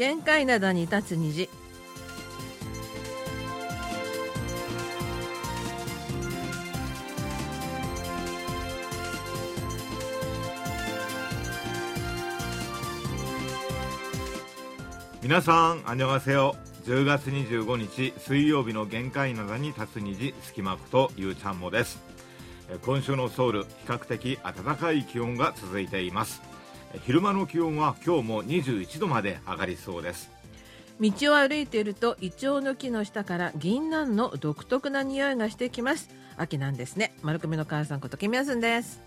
[0.00, 1.50] 限界灘に立つ虹
[15.22, 16.56] 皆さん、あにょがせよ。
[16.86, 22.02] 10月25日水曜日の限界灘に立つ虹、隙間区というちゃんもです。
[22.70, 26.49] え今週のソウル、比較的暖かい気温が続いています。
[26.92, 30.30] え昼間の気温は今日も21度まで上がりそうです。
[31.00, 36.10] 道を歩いているとイチョウの木の下から銀杏の独特な匂いがしてきます。
[36.36, 37.14] 秋なんですね。
[37.22, 39.00] 丸組の母さんことキミヤスンです。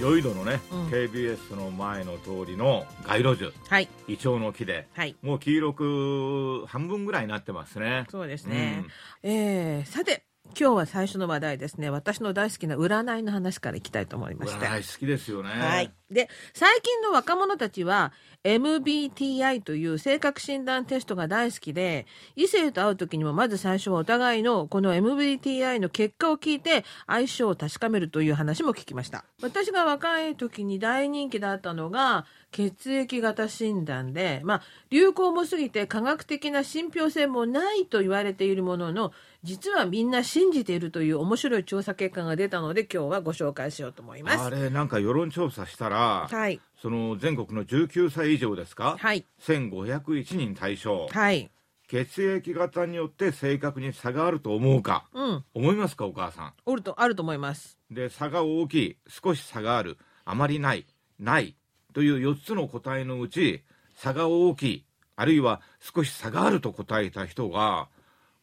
[0.00, 0.86] 良い度のね、うん。
[0.88, 3.88] KBS の前の通りの街路樹、はい。
[4.06, 5.16] イチョウの木で、はい。
[5.22, 8.06] もう黄色く半分ぐらいになってますね。
[8.08, 8.84] そうですね、
[9.24, 10.27] えーさて
[10.58, 15.50] 今日は最初の話題ですね私の大好きな占いの話からいきたいと思いまして占い好きですよね。
[15.50, 15.92] はい。
[16.10, 18.12] で、最近の若者たちは
[18.44, 29.24] MBTI という性格診断テストが大好きで、異性と会う時にもまず最初はお互いのこの MBTI の結果を聞いて相性を確かめるという話も聞きました。
[29.42, 44.44] 私が若い時に大人気だったのが血液型診断で、まあ、流行も過ぎて科学的な信憑性もないと言われているものの、実はみんな信じているという面白い調査結果が出たので今日はご紹介しようと思います。
[44.44, 46.60] あれなんか世論調査したら、はい。
[46.80, 49.26] その全国の19歳以上ですか、はい。
[49.40, 51.50] 1501人対象、はい。
[51.88, 55.08] 血液型によって性格に差があると思うか？
[55.14, 55.44] うん。
[55.54, 57.78] 思いますかお母さおると、あると思います。
[57.90, 60.86] んで差が大きい少し差があるあまりない
[61.18, 61.56] ない
[61.94, 64.84] という4つの答えのうち差が大きい
[65.16, 67.88] あるいは少し差があると答えた人が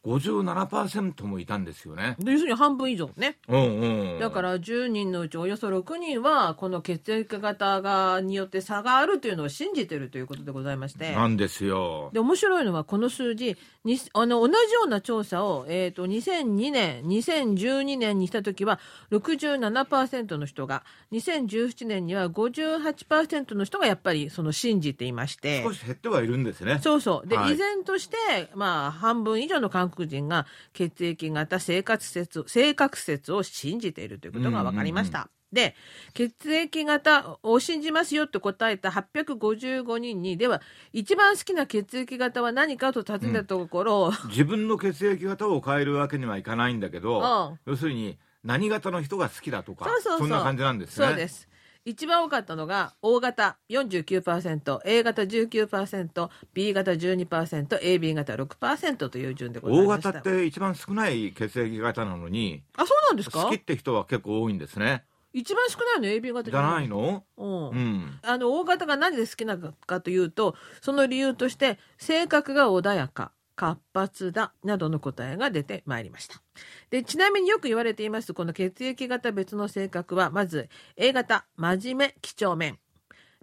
[0.05, 2.15] 57%もいたんですよね。
[2.19, 3.37] で要するに半分以上ね。
[3.47, 3.79] うん
[4.13, 11.11] うん、だから10人のうちおよそ6人は、この血液型が、によって差があるというのを信じているということでございまして。
[11.13, 12.11] なんですよ。
[12.13, 18.79] で、面白いのはこの数字、にあの、同じような調査を、えっ、と、2002年、2012年にしたときは
[19.11, 20.83] 67%の人が、
[21.13, 25.63] 2017年には58%の人がやっぱりその信じていまして。
[25.63, 26.79] 少し減ってはいるんですね。
[26.83, 27.27] そうそう。
[27.27, 28.17] で、はい依然として、
[28.55, 35.29] まあ、半分以上の韓国人が血液型生活説、性格説を信じているということが分かりました。
[35.53, 35.75] で、
[36.13, 40.61] 血液型を信じますよって答えた855人に、では、
[40.91, 51.07] 一番好きな血液型は何かと尋ねたところ、自分の血液型を変えるわけにはいかないんだけど、うん要するに何型の人が好きだとかそんな感じなんですね。
[51.07, 51.49] そうです。
[51.85, 60.11] 一番多かったのが O 型49%、A 型19%、B 型12%、AB 型6%という順でござい O ました。
[60.13, 63.43] 型って一番少ない血液型なのにあ、そうなんですか？
[63.43, 65.03] 好きって人は結構多いんですね。
[65.31, 67.23] 一番少ないの？AB 型じゃないの？
[67.37, 68.19] うんうん。
[68.23, 76.41] あの大型が何で好きなのかというとその理由として性格が穏やか活発だなどの答えが出てまいりました。
[76.89, 82.77] でちなみによく言われていますこの血液型別の性格はまず A 型真面目几帳面。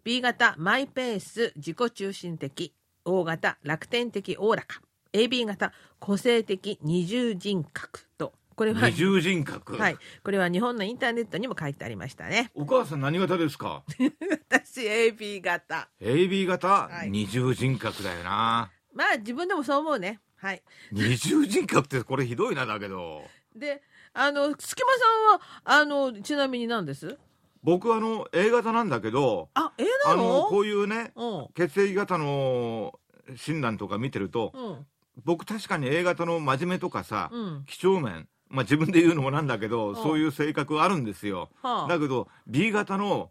[0.04, 2.72] B 型マイペース自己中心的。
[3.04, 4.80] O 型楽天的おおらか。
[5.12, 8.06] AB 型個性的二重人格。
[8.18, 9.76] とこれは二重人格？
[9.76, 12.50] はい、これは日本のインターネットにも書いてありましたね。
[12.54, 13.82] お母さん何型ですか？
[14.50, 17.10] 私 AB 型 ?AB 型、はい。
[17.10, 18.70] 二重人格だよな。
[18.94, 20.20] まあ自分でもそう思うね。
[20.36, 20.62] はい。
[20.90, 23.22] 二重人格ってこれひどいなだけど。
[23.54, 23.82] で、
[24.12, 27.18] あの、隙間さんは、あの、ちなみに何です？
[27.62, 31.46] 僕あの A 型なんだけど、あ、えなあののこういうねうん。
[31.54, 32.98] 血液型の
[33.36, 34.86] 診断とか見てると、うん。
[35.24, 37.64] 僕確かに A 型の真面目とかさ、うん。
[37.66, 41.50] 几帳面まあ自分で言うのもなんだけど、んそういう性格あるんですよ。
[41.62, 41.88] はあ。
[41.88, 43.30] だけど B 型の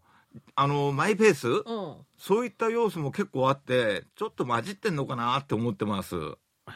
[0.54, 1.62] あのマイペース、うん。
[2.18, 6.16] そういった要素も結構あってちょっと混じってんのかなって思ってます。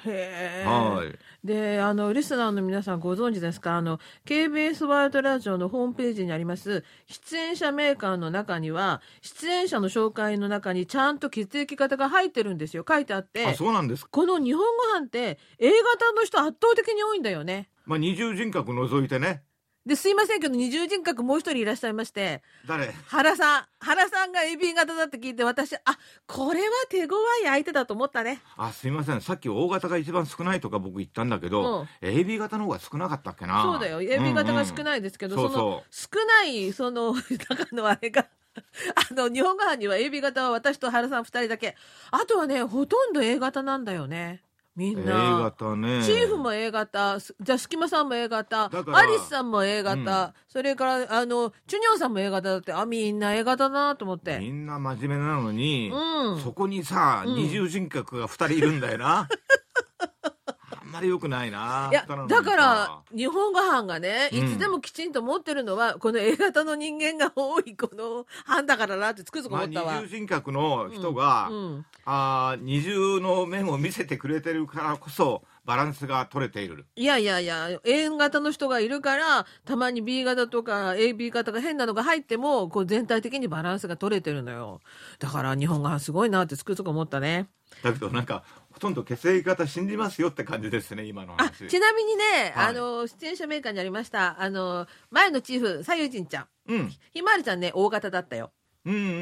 [0.04, 0.64] へえ。
[0.66, 1.46] はい。
[1.46, 3.76] で、あの、リスナーの皆さんご存知ですか？
[3.76, 12.84] あの、KBS ワールドラジオのホームページにあります、出演者メーカーの中には、出演者の紹介の中にちゃんと血液型が入ってるんですよ。
[12.86, 13.46] 書いてあって。
[13.46, 14.10] あそうなんですか？
[14.10, 17.70] この日本語版って A 型の人圧倒的に多いんだよね。
[17.84, 19.44] まあ二重人格除いてね。
[19.86, 22.92] で、すいませんけど、二重人格もう一人いらっしゃいまして、誰？
[23.06, 25.80] 原さん、原さんが AB 型だって聞いて、私、あ、
[26.26, 28.40] これは手強い相手だと思ったね。
[28.56, 34.02] あすいませんさっき O 型が一番少ないとか僕言ったんだけど、うん AB 型の方が少なかったっけなそうだよ。
[34.02, 37.14] AB 型が少い、ないですけど、そうそうその、少ない、その、
[37.48, 38.26] 中のあれが、
[39.10, 41.76] あの、日本語版には AB 型は私と原さん二人だけ。
[42.10, 44.42] あとはね、ほとんど A 型なんだよね。
[44.76, 45.38] みん A な。
[45.38, 46.02] 型ね。
[46.04, 50.32] チーフも A 型、すじゃあ、隙間さんも A 型、アリスさんも A 型、うん。
[50.48, 54.38] それから、あの、チュニョンさんも A 型だって、あ、みんな A 型だなと思って。
[54.38, 56.40] みんな真面目なのに、うん。
[56.40, 57.34] そこにさ、うん。
[57.36, 59.28] 二重人格が二人いるんだよな
[60.70, 70.02] あんまり良くないないや、だからさ、日本語班がね、うんいつでもきちんと持ってるのは、この A 型の人間が多いこの班だからなってつくづくまあ、二思ったわ。
[70.02, 84.80] 重人格の人が、うんあー二重の面を見せてくれてるからこそバランスが取れているいやいやいや、A 型の人がいるから、たまに B 型とか AB 型が変なのが入っても、こう全体的にバランスが取れてるのよ。
[85.18, 87.48] だから日本がすごいなってつくづく思ったね。
[87.82, 88.44] だけどなんか
[88.76, 96.46] ほとんど血液型信じますよって感じですね今のあ話、ちなみにね、はいあの、出演者メーカーにありました、あの、前のチーフ、さゆじんちゃん。
[96.68, 98.52] うんひまわりちゃんね、大型だったよ。
[98.84, 99.12] うんうんうんう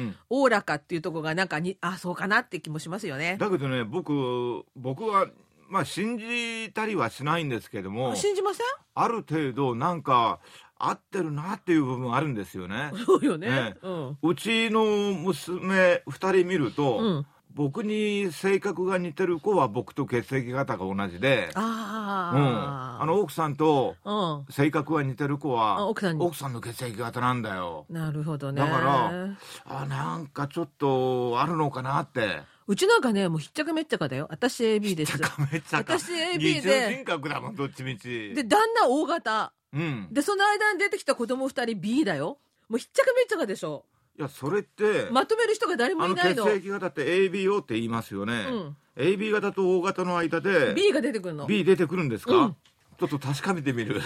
[0.00, 3.36] んおおらかっていうところがなんかに、あ、そうかなって気もしますよね。
[3.38, 5.28] だけどね僕僕は
[5.68, 8.66] まあ信じたりはしないんですけども信じません？
[8.96, 10.40] ある程度なんか
[10.76, 13.48] 合ってるなっていう部分あるんですよねそうよね。
[13.48, 14.18] ねうん。
[14.22, 14.84] うちの
[15.14, 17.26] 娘2人見ると、うん。
[17.54, 23.02] 僕に性格が似てる子は僕と血液型が同じで、うん、ああ。
[23.02, 24.44] あの奥さんとうん。
[24.50, 28.60] 性格が似てる子はあ奥さんに奥さんの血液型なんだよなるほどね。
[28.60, 29.36] だから
[29.66, 34.26] あなんかちょっとあるのかなってうちなんかね、もうひっちゃかめっちゃかだよ。
[34.30, 35.18] 私 AB です。
[35.52, 39.52] めっちゃか私 AB で人格だもんどっちみちで、旦那 O 型。
[39.74, 42.38] うんで、その間に出てきた子供二人 B だよ。
[42.68, 43.84] もうひっちゃかめっちゃかでしょ。
[44.16, 46.44] いやそれって、まとめる人が誰もあのいないの。
[46.44, 51.46] 血液型って ABO って言いますよね、うん AB 型と O 型の間で B が出てくるの。
[51.46, 52.56] B 出てくるんですか、うん
[52.96, 54.00] ちょっと確かめてみる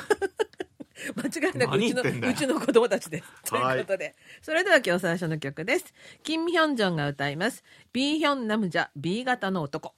[1.15, 3.29] 間違いなくうちの何言ってんだようちの子供たちです。
[3.45, 5.93] と はいいうことで、それでは今日最初の曲です。
[6.23, 7.63] キム・ヒョンジョンが歌います。
[7.93, 9.95] B ヒョンナムジャ B 型の男。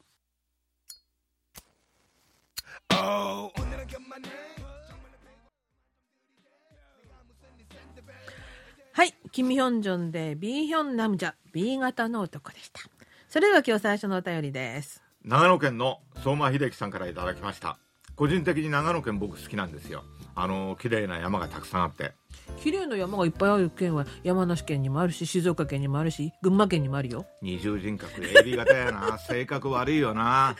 [9.00, 12.82] はい、キム・ヒョンジョンで B ヒョンナムジャ B 型の男でした。
[13.31, 15.02] それでは今日最初のお便りです。
[15.25, 17.79] 長野県の相馬秀樹さんからいただきました
[18.14, 20.05] 個人的に長野県僕好きなんですよ
[20.35, 22.12] あの綺麗な山がたくさんあって
[22.58, 27.26] 綺麗な山がいっぱいある県は山梨県にもあるし静岡県にもあるし群馬県にもあるよ。
[27.43, 29.19] 二重人格 AB 型やな。
[29.26, 30.56] 性格悪いよな。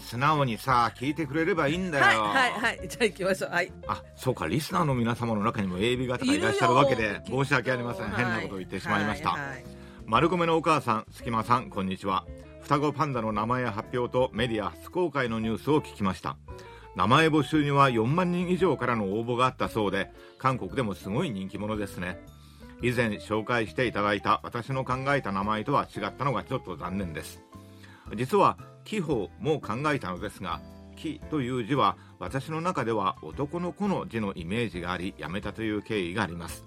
[0.00, 2.88] 素直にさ聞いてくれればいいんだよ、はいはいはい。
[2.88, 3.50] じゃあ行きましょう。
[3.50, 3.72] はい。
[3.86, 4.46] あそうか。
[4.46, 8.24] リスナーの皆様の中にも AB 型がいらっしゃるわけで申し訳ありません、はい。
[8.24, 9.64] 変なことを言ってしまいました、はいはい。
[10.06, 12.24] 丸米のお母さん隙間さんこんにちは。
[12.64, 16.38] 双子パンダの名前や発表とメディア初公開のニュースを聞きました
[16.96, 22.24] 名前募集には4万人以上からの応募があったそうで韓国でもすごい人気者ですね。
[22.82, 27.42] 以前紹介していただいた私の考えた名前とは違ったのがちょっと残念です。
[28.16, 30.60] 実は紀宝も考えたのですが
[30.96, 36.64] 紀という字は私の中では男の子の字のイメージがありやめたという経緯があります。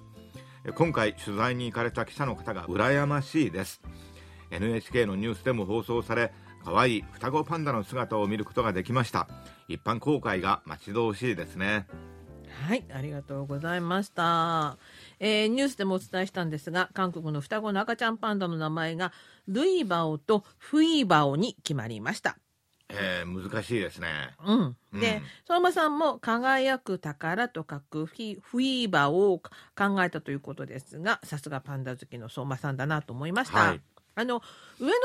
[0.75, 3.81] 今回取材に行かれた記者の方が羨ましいです。
[4.51, 6.33] NHK のニュースでも放送され
[6.63, 9.27] 可愛い双子パンダの姿を見ることができました。
[9.67, 11.87] 一般公開が待ち遠しいですね。
[12.65, 14.77] はい、ありがとうございました、
[15.19, 19.11] えーニュースでもお伝えしたんですが韓国の双子の赤ちゃんパンダの名前が
[19.47, 22.37] ルイバオとフイバオに決まりました。
[22.89, 24.07] えー、難しいですね。
[24.45, 25.21] うん、で、うん。
[25.45, 33.81] 相馬さんも輝く宝と書くフィフィーバーを考えたということですがさすがパンダ好きの相馬さんだなと思いました、はい
[34.17, 34.41] あの
[34.79, 34.95] 上野動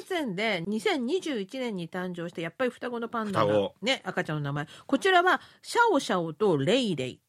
[0.00, 3.74] 物園で2021年に誕生してやっぱり双子のパンダが双子。
[3.82, 4.66] ね赤ちゃんの名前。
[4.86, 7.20] こちらはシャオシャオとレイレイ。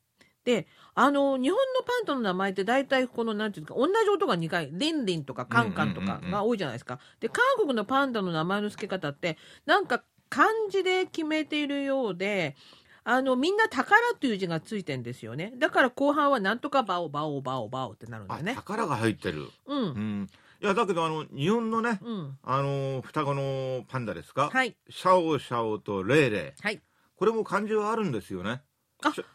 [0.46, 7.00] であの日本のパンダの名前って大体このなんていうか同じ音が2回リンリンとかカンカンとかが多いじゃないですか。
[7.20, 12.56] で韓国のパンダの名前の付け方ってなんか漢字で決めているようで
[13.04, 15.54] あのみんな宝という字がついてんですよね。
[15.58, 18.56] だから後半はなんとかバオバオバオバオってなるんだね。
[18.56, 19.50] 宝が入ってる。
[19.66, 20.30] ううんん
[20.64, 22.38] いやだけどあの日本のねうん。
[22.42, 24.78] あの双子のパンダですか、はい。
[24.90, 26.62] シャオシャオとレイレイ。
[26.64, 26.82] はい。
[27.18, 28.62] これも漢字はあるんですよね。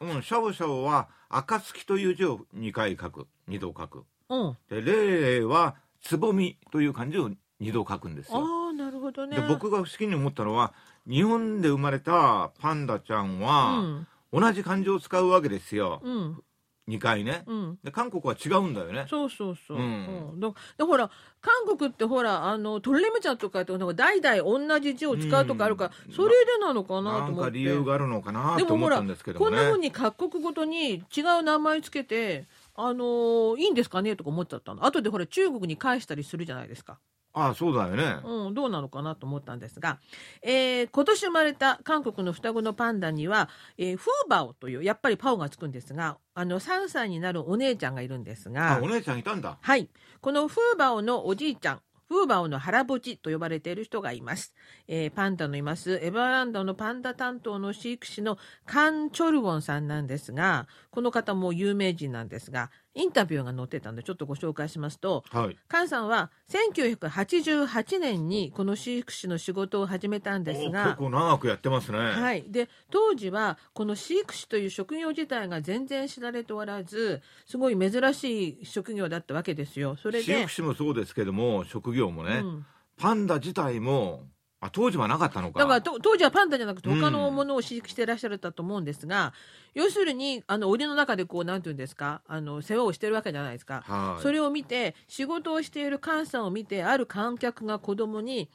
[0.01, 3.27] うん、シャオシャオは暁という字を2回書く。
[3.51, 4.05] 2度書く。
[4.31, 4.57] うん。
[4.71, 7.31] でレイレイはつぼみという漢字を
[7.61, 8.39] 2度書くんですよ。
[8.39, 9.37] ああなるほどね。
[9.37, 10.73] で僕が不思議に思ったのは
[11.07, 14.07] 日本で生まれたパンダちゃんうは、ん。
[14.33, 16.43] 同じ漢字を使うわけですよ、うん
[16.89, 17.43] 2回ね。
[17.47, 17.79] うん。
[17.85, 19.07] で韓国は違うんだよね。
[19.09, 19.77] そうそうそう。
[19.77, 20.31] うん。
[20.33, 20.41] うん。
[20.41, 26.13] だでほら韓国ってほらあのトレムちゃんとかってなんか代々同じ字を使うとかあるから、うん。
[26.15, 27.43] それでなのかなと思って。
[27.43, 34.85] か理由があるのかなと思ったんですけどもねこんなふうに各国ごとに違う名前つけてあのーいいんですかねとか思っちゃったの。
[34.85, 36.99] 後でほら中国に返したりするじゃないですか
[37.33, 39.99] ああそうだよね、うん、どうなのかなと思ったんですが、
[40.43, 49.89] えー今年生まれた韓国の双子のパンダには、えーフーバオというやっぱりパオがつくんですがあの3歳になるお姉ちゃんがいるんですあがお姉ちゃんいたんだはい。
[50.21, 54.55] このフーバオのおじいちゃん、フーバオの腹ぼちと呼ばれている人がいます。
[54.87, 65.57] えーパンダのいますエバーランドのパンダ担当の飼育士のカン・チョルゴンさんなんですが、この方も有名人なんですが、インタビューが載ってたんでちょっとご紹介しますと、はい。
[65.69, 79.97] カンさんは1988年にこの飼育士の仕事を始めたんですお結が、構長くやってますね、はい、で当時はこの飼育士という職業自体が全然知られておらずすごい珍しい職業だったわけですよ。
[79.97, 82.67] それで飼育士もそうですけども職業もね、うん。
[82.99, 84.25] パンダ自体も
[84.61, 85.61] あ当時はなかったのか。
[85.61, 87.01] だからと当時はパンダじゃなくてうん。
[87.01, 89.33] 他のものを飼育してらっしゃったと思うんですが、
[89.75, 94.23] 要するにあの檻の中でこうなんていうんですかあの世話をしてるわけじゃないですか、はい。
[94.23, 98.51] それを見て仕事をしている菅さんを見てある観客が子供に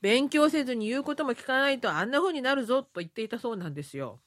[0.00, 4.20] 勉強せずに言うことも聞かないとあんな風になるぞと言っていたそうなんですよ。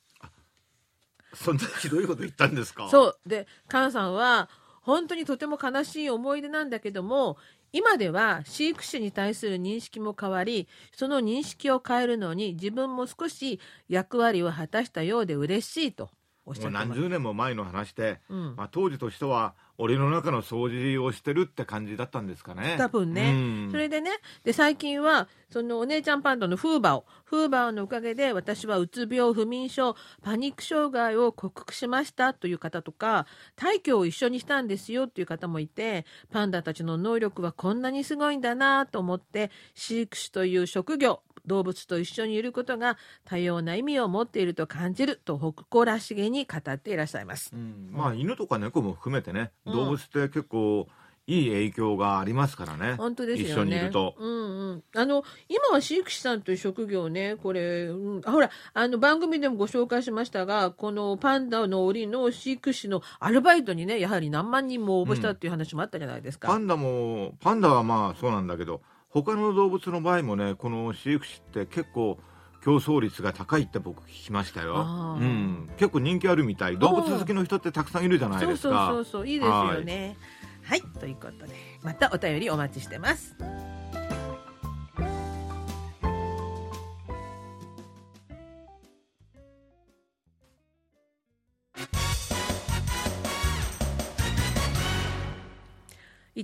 [1.33, 2.87] そんなひどいこと言ったんですか？
[2.89, 3.19] そう。
[3.25, 4.47] で菅さんは
[4.81, 7.37] 本当にとても悲しい思い出なんだけども
[7.77, 16.09] 今では飼育士に対する認識も変わりその認識を変えるのに自分も少し役割を果たしたようで嬉しいと。
[16.45, 18.55] おっしゃってます何十年も前の話で、うん。
[18.55, 22.75] まあ、当時としては檻の中の掃除をしてるって感じだったんですかね。
[22.77, 23.71] 多分ね、うん。
[23.71, 24.11] それでね
[24.43, 33.25] で最近はそのお姉ちゃんパンダのフーバオフーバオのおかげで私はうつ病不眠症パニック障害を克服しましたという方とか
[33.57, 47.51] 退去を一緒にしたんですよという方もいてパンダたちの能力はこんなにすごいんだなと思って飼育士という職業動物と一緒にいることが多様な意味を持っていると感じると誇らしげに語っていらっしゃいます。
[47.53, 50.87] うんまあ犬とか猫も含めてね、うん動物って結構
[51.27, 53.53] いい影響がありますからね本当ですよね。
[53.53, 54.83] 一緒にいると、うんうん。
[54.95, 66.47] あの今は飼育士さんという職業ね、これ、うん、あほらあの番組でもご紹介しましたが、このパンダの檻の飼育士のアルバイトにね、やはり何万人も応募したっていう話もあったじゃないですか。
[66.47, 68.81] パンダもパンダはまあそうなんだけど
[69.23, 72.19] 他の動物の場合もねこの飼育士って結構
[72.61, 76.77] 競争率が高いって僕聞きましたよ、うん、結構人気あるみたい。
[76.77, 78.67] 動物好きの人ってたくさんいるじゃないですか。
[78.67, 80.17] そうそうそうそういいですよね。
[80.63, 81.53] はい、ということで
[81.83, 83.35] またお便りお待ちしてます。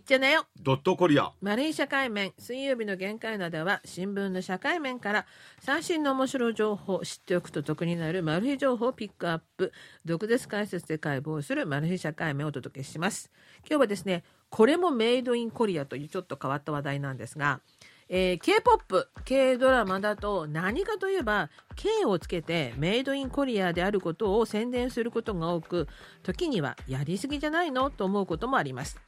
[0.01, 0.47] いっちゃなよ。
[0.59, 1.31] ドットコリア。
[1.41, 5.27] マリン社会面水曜日の限界などは新聞の社会面から
[5.59, 9.71] 最新の面白い情報を知っておくと得になるマル秘情報をピックアップ
[10.03, 13.29] 毒舌解説で解剖するマル秘社会面をお届けします。
[13.59, 17.61] 今日はですねこれもメイドインコリアというちょっと変わった話題なんですが、
[18.09, 25.87] えー K-POP、K ドラマだと何かといえば K をつけてメイドインコリアであることを宣伝することが多く
[26.23, 27.91] 時にはやりすぎじゃないの？
[27.91, 28.99] と思うこともあります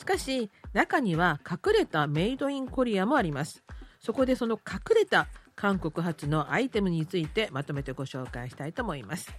[0.00, 3.62] しかし中には隠れたメイドインコリアもあります。
[4.00, 9.30] そこでその隠れた韓国発のアイテムについてまとめてご紹介したいと思います。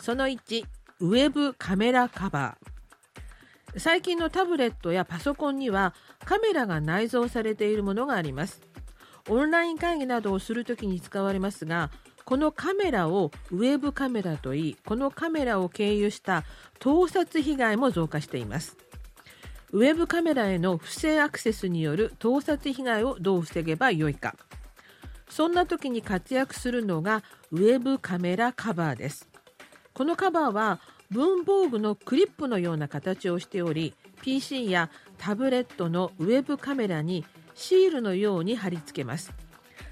[0.00, 0.64] その1
[1.00, 3.80] ウェブカメラカバー。
[3.80, 8.62] 最近のタブレットやパソコンにはカメラが内蔵されているものがあります。
[9.28, 11.90] オンライン会議などをするときに使われますが
[12.24, 16.44] このカメラをウェブカメラといいこのカメラを経由した
[16.78, 18.76] 盗撮被害も増加しています。
[19.72, 24.36] ウェブカメラへの不正アクセスによる盗撮被害をどう防げばよいか。
[25.30, 29.30] そんな時に活躍するのがウェブカメラカバーです。
[29.94, 30.78] このカバーは
[31.10, 37.24] 文房具のクリップのような形をしており PC やタブレットのウェブカメラに
[37.54, 39.32] シールのように貼り付けます。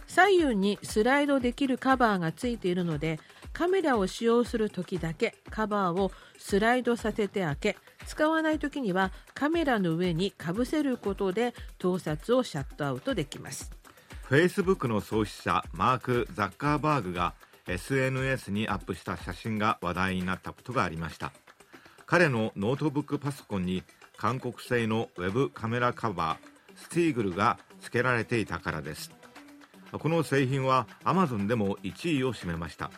[0.06, 3.18] 左右にスライドできるカバーがついているので
[3.52, 7.76] カメラを使用する時だけカバーをスライドさせて開け
[8.06, 13.70] 使わない時にはカメラの上にかぶせることで盗撮をシャットアウトできます。
[14.24, 17.34] フェイスブックの創始者マーク・ザッカーバーグが
[17.66, 21.32] SNS にアップした写真が話題になったことがありました。
[22.06, 23.82] 彼のノートブックパソコンに
[24.16, 29.10] 韓国製のウェブカメラカバースティーグルが付けられていたからです。
[29.92, 32.90] この製品は Amazon でも1位を占めました。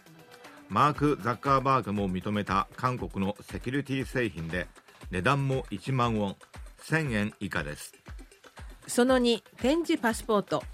[0.72, 4.68] マーク・ザッカーバーグも認めた韓国のセキュリティ製品で
[5.10, 6.36] 値段も1万ウォン。
[6.84, 7.92] 1000円以下です。
[8.86, 10.64] その2展示パスポート。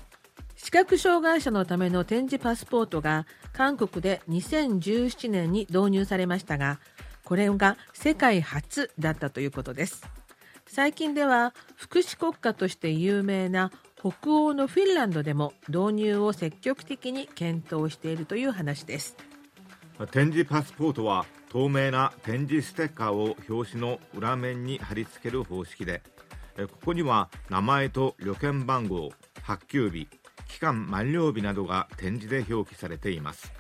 [0.55, 6.79] 視覚障害者のための展示パスポートが韓国で2017年に導入されましたが
[7.25, 10.07] これが世界初だったということです。
[10.69, 19.17] 最近では福祉国家として有名な北欧のフィンランドでも導入を積極的に検討しているという話です。
[20.07, 26.03] 展示パスポートは透明な展示ステッカーを表紙の裏面に貼り付ける方式で
[26.57, 29.11] ここには名前と旅券番号
[29.43, 30.09] 発給日
[30.49, 33.53] 期間満了日などが展示で表記されています。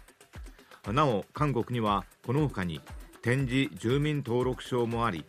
[0.93, 2.81] なお韓国にはこの他に
[3.23, 5.25] 展示住民登録証もあり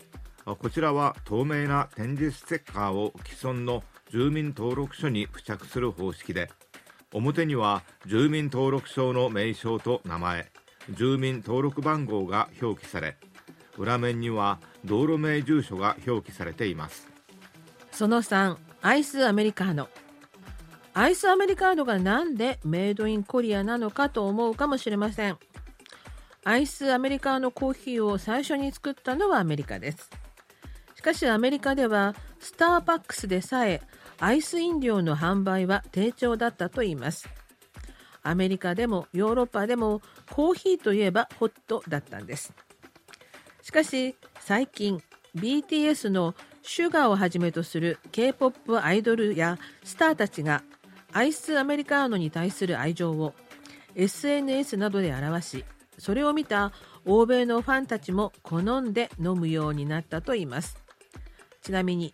[0.45, 6.49] こちらは透明な展示ステッカーを既存の住民登録書に付着する方式で
[7.13, 10.51] 表には住民登録証の名称と名前
[10.91, 13.17] 住民登録番号が表記され
[13.77, 17.07] 裏面には道路名住所が表記されています。
[17.91, 19.87] その3アイスアメリカーノ。
[20.93, 25.37] アイスアメリカーノがなんでメイドインコリアなのかと思うかもしれません。
[26.43, 30.09] アイスアメリカーノコーヒーを最初に作ったのはアメリカです。
[30.95, 33.81] しかしアメリカではスターバックスでさえ
[34.19, 37.29] アイス飲料の販売は低調だったといいます。
[38.23, 42.53] アメリカでもヨーロッパでもコーヒーといえばホットだったんです。
[43.61, 45.01] しかし最近
[45.35, 50.63] BTS のシュガーをはじめとする K-POP アイドルやスターたちが
[51.13, 53.33] アイスアメリカーノに対する愛情を
[53.95, 55.65] SNS などで表し
[55.97, 56.71] それを見た
[57.05, 60.77] 欧米のファンたちも好んで飲むようになったといいます。
[61.61, 62.13] ちなみに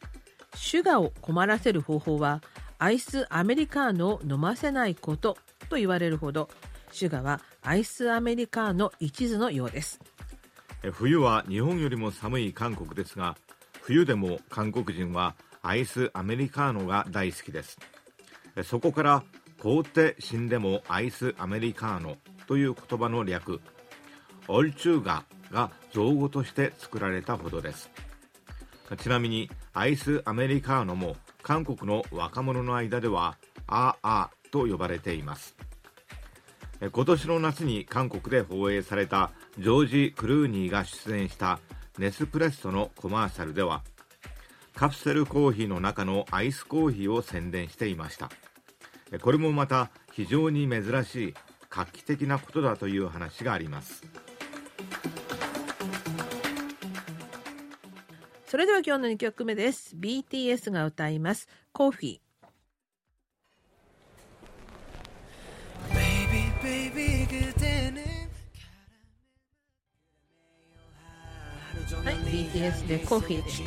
[0.55, 2.41] シュガーを困らせる方法は
[2.77, 6.49] アイスアメリカーノを飲ませないことと言われるほど
[6.91, 9.99] シュガはアイスアメリカーノ一途のようです。
[10.93, 13.35] 冬は日本よりも寒い韓国ですが
[13.81, 17.77] 冬でも韓国人はアイスアメリカーノが大好きです。
[18.63, 19.23] そこから
[19.59, 22.17] 凍って死んでもアイスアメリカーノ
[22.47, 23.61] という言葉の略
[24.47, 27.89] オルチューガが造語として作られたほどです。
[28.97, 35.57] ちなみにアイスアメリカーノも韓国の若者の間ではアーアーと呼ばれています。
[36.79, 41.59] 今年の夏に韓国で放映されたジョージ・クルーニーが出演した
[41.97, 43.83] ネスプレッソのコマーシャルでは
[44.73, 48.29] カプセルコーヒーの中のアイスコーヒーを宣伝していました。
[49.21, 51.33] これもまた非常に珍しい
[51.69, 54.03] 画期的なことだという話があります。
[58.47, 59.97] それでは今日の2曲目です。
[59.97, 61.49] BTS が歌います。
[61.73, 62.24] コーヒー。
[72.03, 73.61] はい、BTS でコーヒーでし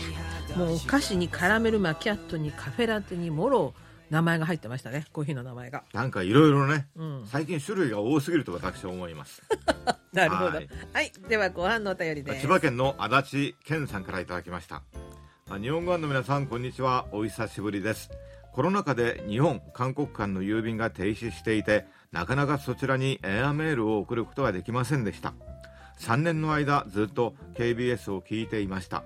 [0.49, 0.59] た。
[0.59, 3.73] もう歌詞にカラメルマキャットにカフェラテにもろ
[4.11, 5.05] 名前が入ってましたね。
[5.13, 5.85] コーヒーの名前が。
[5.93, 9.43] なんかいろいろね、うん、最近種類が多すぎると私は思います。
[10.13, 12.41] なるほど、はい、はい、では後半のお便りです。
[12.41, 14.83] 千葉県の足立健さんからいただきました。
[15.61, 17.07] 日本語版の皆さんこんにちは。
[17.13, 18.11] お久しぶりです。
[18.53, 25.35] コロナ禍で日本韓国間の郵便が停止していてなかなかそちらにエアメールを送ることができませんでした。
[26.01, 29.05] 3年の間ずっと KBS を聞いていました。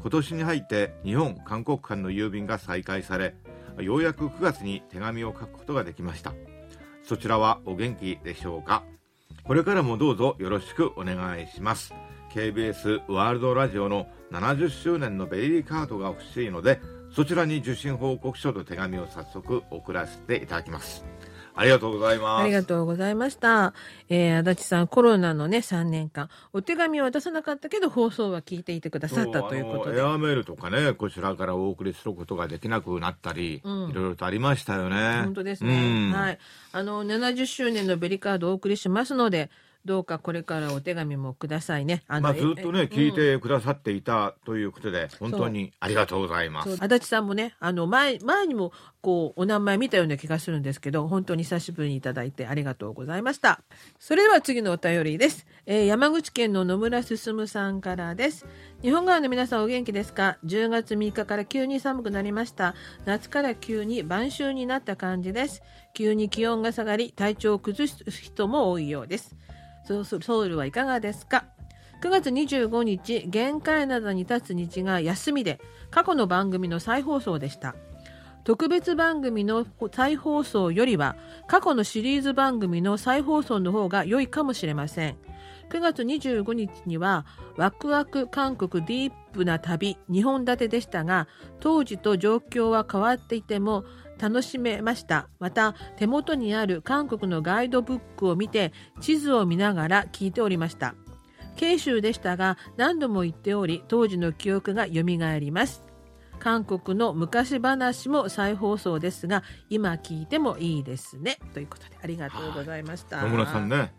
[0.00, 3.34] 今年に入って日本韓国間の郵便が再開され
[3.80, 6.32] ようやく9月に手紙を書くことができました。
[7.02, 8.84] そちらはお元気でしょうか？
[9.44, 11.94] これからもどうぞよろしくお願いします。
[12.32, 16.78] KBS ワールドラジオの70周年のベリーカードが欲しいので
[17.10, 21.06] そちらに受信報告書と手紙を早速送らせていただきます。
[21.58, 22.42] ありがとうございます。
[22.42, 23.74] ありがとうございました。
[24.08, 29.98] えー、足立さん、コロナのね、3年間、お手紙は出さなかったけど、放送は聞いていてくださったということで。
[29.98, 35.22] エアメールとかね、こちらからお送りすることができなくなったり、うん、いろいろとありましたよね。
[35.24, 35.74] 本当ですね。
[35.74, 36.38] うん、はい。
[36.70, 39.50] あの、70周年のベリカードをお送りしますので、
[39.88, 42.04] どうかこれからお手紙もくださいね。
[42.08, 46.74] あまあ、ずっとね、聞いてくださっていたということで、本当にありがとうございます。
[46.74, 48.70] 足立さんもね、あの、前、前にも、
[49.00, 53.62] こう、お名前見たような気がするんですけど、本当に久しぶりにいただいてありがとうございました。
[53.98, 55.46] それでは次のお便りです。
[55.64, 58.44] えー、山口県の野村進さんからです。
[58.82, 62.74] 日本側の皆さんお元気ですか ?10 月3日から急に寒くなりました。
[63.06, 65.62] 夏から急に晩秋になった感じです。
[65.94, 69.34] 急に気温が下がり、体調を崩す人も多いようです。
[69.88, 71.44] ソウルはいかがですか
[72.02, 77.74] ？9月25日限界などに立つ日が休みで過去の番組の再放送でした。
[78.44, 85.16] 特別番組の再放送よりは過去のシリーズ番組の再放送の方が良いかもしれません。
[85.70, 87.26] 9月25日には
[87.56, 91.28] ワクワク韓国ディープな旅2本立てでしたが
[91.60, 93.84] 当時と状況は変わっていても
[94.18, 95.28] 楽しめました。
[95.38, 100.94] また手元にある韓国のガイドブックを見て地図を見ながら聞いておりました。
[101.56, 105.84] 慶州でしたが何度も行っており当時の記憶がよみがえります。
[106.38, 111.38] 韓国の昔話も再放送ですが今聞いてもいいですね。
[111.52, 113.92] ということでありがとうございました、野村さんね。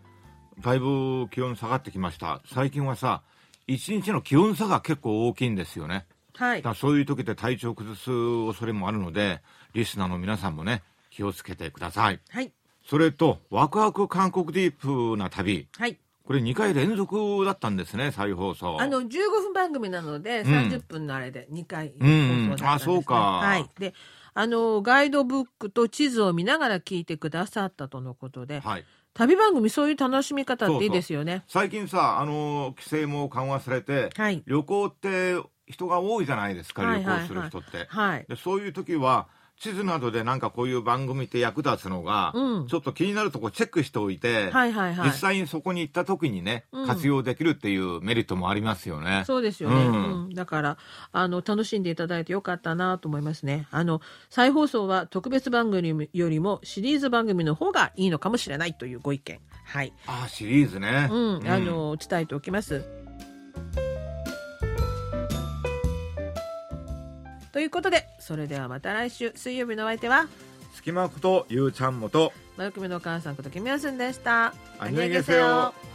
[0.62, 2.42] だいぶ気温下がってきました。
[2.54, 3.22] 最近はさ
[3.68, 6.06] 一日の気温差が結構大きいんですよね。
[6.36, 6.62] はい。
[6.62, 8.10] だそういう時で体調崩す
[8.48, 9.42] 恐れもあるので
[9.74, 12.20] リスナーの皆さんもね気をつけてください。
[12.30, 12.52] はい。
[12.86, 15.68] それとワクワク韓国ディープな旅。
[15.78, 15.98] はい。
[16.26, 18.80] これ2回連続だったんですね再放送。
[18.82, 20.46] あの15分番組なのでん。
[20.46, 22.50] 30分のあれで2回放うん。
[22.50, 22.70] 送だったんです、ね。
[22.70, 23.16] あそうか。
[23.16, 23.66] はい。
[23.80, 23.94] で
[24.34, 28.86] あのガイドブックと地図を見ながら聞いてくださったとのことではい
[29.20, 31.44] 旅番組そういう楽しみ方っていいですよね。
[31.50, 34.42] 最近さあの規制も緩和されて、はい。
[34.48, 35.36] 旅行って
[35.68, 37.28] 人が多いじゃないですかはいはいはい。
[37.28, 38.26] 旅行する人って、はい。
[38.30, 39.28] でそういう時は
[39.60, 42.68] 地図などでなんかこういう番組って役立つのが、うん。
[42.68, 45.08] ちょっと気になるとこチェックしておいて、はいはいはい。
[45.10, 49.24] 実際にそこに行った時にね、うん活用できるっていうメリットもありますよね。
[49.28, 50.30] そうですよね、ううん。
[50.30, 50.78] んだから
[51.12, 53.68] あの楽しんでいただいてよかったなと思いますね。
[53.70, 59.40] あの再放送は特別番組よりもシリーズ番組の方がいいのかもしれないというご意見。
[59.66, 61.10] はい、あシリーズね。
[61.12, 61.48] うん。
[61.48, 62.99] あの伝えておきます
[67.52, 70.28] ということでそれではまた来週水曜日のお相手は
[70.74, 75.90] 隙間ことゆうちゃんもと丸組のお母さんことキムヤスンでしたありがとうご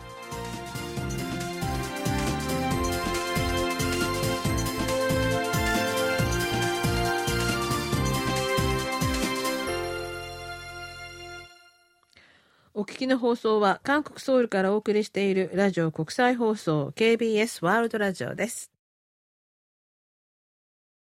[12.76, 18.73] お聞きの放送は韓国ソウルからお送りしているラジオ国際放送 KBS ワールドラジオです。